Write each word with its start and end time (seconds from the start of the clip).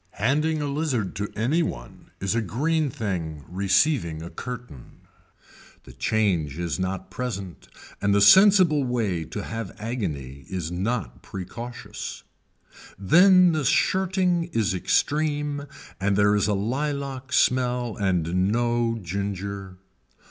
Handing 0.17 0.63
a 0.63 0.67
lizard 0.67 1.15
to 1.17 1.31
any 1.35 1.61
one 1.61 2.09
is 2.19 2.33
a 2.33 2.41
green 2.41 2.89
thing 2.89 3.45
receiving 3.47 4.23
a 4.23 4.31
curtain. 4.31 5.01
The 5.83 5.93
change 5.93 6.57
is 6.57 6.79
not 6.79 7.11
present 7.11 7.67
and 8.01 8.11
the 8.11 8.19
sensible 8.19 8.83
way 8.83 9.25
to 9.25 9.43
have 9.43 9.77
agony 9.79 10.47
is 10.49 10.71
not 10.71 11.21
precautious. 11.21 12.23
Then 12.97 13.51
the 13.51 13.63
shirting 13.63 14.45
is 14.45 14.73
extreme 14.73 15.67
and 15.99 16.15
there 16.17 16.35
is 16.35 16.47
a 16.47 16.55
lilac 16.55 17.31
smell 17.31 17.95
and 17.95 18.51
no 18.51 18.97
ginger. 19.03 19.77